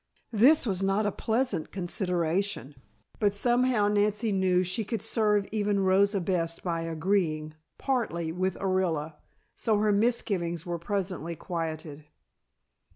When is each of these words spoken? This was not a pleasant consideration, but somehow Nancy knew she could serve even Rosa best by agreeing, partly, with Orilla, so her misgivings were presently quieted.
This 0.33 0.65
was 0.65 0.81
not 0.81 1.05
a 1.05 1.11
pleasant 1.11 1.71
consideration, 1.71 2.73
but 3.19 3.35
somehow 3.35 3.87
Nancy 3.87 4.31
knew 4.31 4.63
she 4.63 4.83
could 4.83 5.03
serve 5.03 5.45
even 5.51 5.81
Rosa 5.81 6.19
best 6.19 6.63
by 6.63 6.81
agreeing, 6.81 7.53
partly, 7.77 8.31
with 8.31 8.55
Orilla, 8.57 9.17
so 9.55 9.77
her 9.77 9.91
misgivings 9.91 10.65
were 10.65 10.79
presently 10.79 11.35
quieted. 11.35 12.05